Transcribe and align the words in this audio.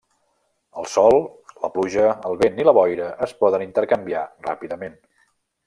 El 0.83 0.87
sol, 0.93 1.17
la 1.65 1.69
pluja, 1.75 2.07
el 2.31 2.39
vent 2.41 2.57
i 2.63 2.67
la 2.69 2.75
boira 2.79 3.11
es 3.27 3.37
poden 3.45 3.67
intercanviar 3.67 4.25
ràpidament. 4.49 4.99